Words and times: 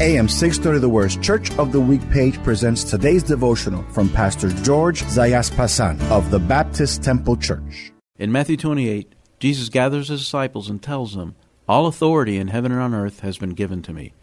AM 0.00 0.26
630 0.26 0.80
The 0.80 0.88
Word's 0.88 1.18
Church 1.18 1.52
of 1.58 1.70
the 1.70 1.80
Week 1.80 2.00
page 2.10 2.42
presents 2.42 2.82
today's 2.82 3.22
devotional 3.22 3.84
from 3.92 4.08
Pastor 4.08 4.48
George 4.48 5.02
Zayasbazan 5.02 6.00
of 6.10 6.30
the 6.30 6.38
Baptist 6.38 7.04
Temple 7.04 7.36
Church. 7.36 7.92
In 8.18 8.32
Matthew 8.32 8.56
28, 8.56 9.14
Jesus 9.38 9.68
gathers 9.68 10.08
his 10.08 10.20
disciples 10.20 10.70
and 10.70 10.82
tells 10.82 11.14
them, 11.14 11.36
All 11.68 11.86
authority 11.86 12.38
in 12.38 12.48
heaven 12.48 12.72
and 12.72 12.80
on 12.80 12.94
earth 12.94 13.20
has 13.20 13.36
been 13.36 13.50
given 13.50 13.82
to 13.82 13.92
me. 13.92 14.14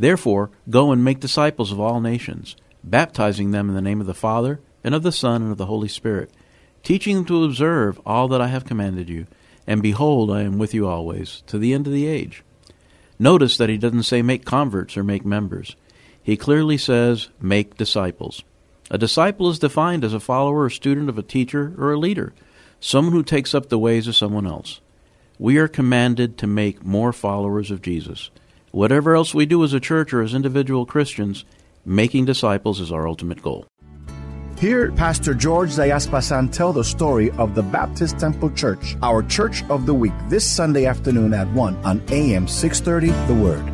Therefore, 0.00 0.50
go 0.68 0.90
and 0.90 1.04
make 1.04 1.20
disciples 1.20 1.70
of 1.70 1.78
all 1.78 2.00
nations, 2.00 2.56
baptizing 2.82 3.52
them 3.52 3.68
in 3.68 3.76
the 3.76 3.80
name 3.80 4.00
of 4.00 4.08
the 4.08 4.14
Father, 4.14 4.60
and 4.82 4.96
of 4.96 5.04
the 5.04 5.12
Son, 5.12 5.42
and 5.42 5.52
of 5.52 5.58
the 5.58 5.66
Holy 5.66 5.88
Spirit, 5.88 6.32
teaching 6.82 7.14
them 7.14 7.24
to 7.26 7.44
observe 7.44 8.00
all 8.04 8.26
that 8.28 8.40
I 8.40 8.48
have 8.48 8.66
commanded 8.66 9.08
you. 9.08 9.26
And 9.64 9.80
behold, 9.80 10.32
I 10.32 10.42
am 10.42 10.58
with 10.58 10.74
you 10.74 10.88
always, 10.88 11.44
to 11.46 11.56
the 11.56 11.72
end 11.72 11.86
of 11.86 11.92
the 11.92 12.06
age. 12.06 12.42
Notice 13.18 13.56
that 13.56 13.68
he 13.68 13.78
doesn't 13.78 14.02
say 14.04 14.22
make 14.22 14.44
converts 14.44 14.96
or 14.96 15.04
make 15.04 15.24
members. 15.24 15.76
He 16.22 16.36
clearly 16.36 16.78
says 16.78 17.28
make 17.40 17.76
disciples. 17.76 18.42
A 18.90 18.98
disciple 18.98 19.48
is 19.48 19.58
defined 19.58 20.04
as 20.04 20.14
a 20.14 20.20
follower 20.20 20.64
or 20.64 20.70
student 20.70 21.08
of 21.08 21.18
a 21.18 21.22
teacher 21.22 21.74
or 21.78 21.92
a 21.92 21.98
leader, 21.98 22.34
someone 22.80 23.12
who 23.14 23.22
takes 23.22 23.54
up 23.54 23.68
the 23.68 23.78
ways 23.78 24.06
of 24.06 24.16
someone 24.16 24.46
else. 24.46 24.80
We 25.38 25.56
are 25.58 25.68
commanded 25.68 26.38
to 26.38 26.46
make 26.46 26.84
more 26.84 27.12
followers 27.12 27.70
of 27.70 27.82
Jesus. 27.82 28.30
Whatever 28.70 29.14
else 29.14 29.34
we 29.34 29.46
do 29.46 29.64
as 29.64 29.72
a 29.72 29.80
church 29.80 30.12
or 30.12 30.22
as 30.22 30.34
individual 30.34 30.86
Christians, 30.86 31.44
making 31.84 32.24
disciples 32.24 32.80
is 32.80 32.92
our 32.92 33.06
ultimate 33.06 33.42
goal. 33.42 33.66
Hear 34.58 34.92
Pastor 34.92 35.34
George 35.34 35.70
Zayasbazan 35.70 36.52
tell 36.52 36.72
the 36.72 36.84
story 36.84 37.30
of 37.32 37.54
the 37.54 37.62
Baptist 37.62 38.18
Temple 38.18 38.50
Church, 38.50 38.96
our 39.02 39.22
church 39.22 39.64
of 39.68 39.84
the 39.84 39.94
week, 39.94 40.12
this 40.28 40.48
Sunday 40.48 40.86
afternoon 40.86 41.34
at 41.34 41.48
1 41.48 41.76
on 41.84 42.02
AM 42.10 42.46
630 42.46 43.08
The 43.26 43.34
Word. 43.34 43.73